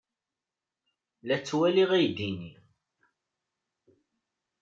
La 1.27 1.37
ttwaliɣ 1.39 1.89
aydi-nni. 1.97 2.53